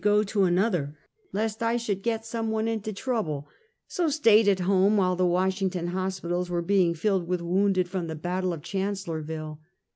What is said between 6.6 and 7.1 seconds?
being